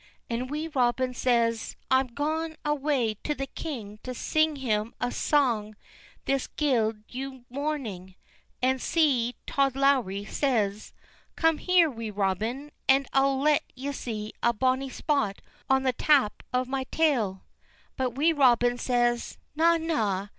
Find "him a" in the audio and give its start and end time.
4.55-5.11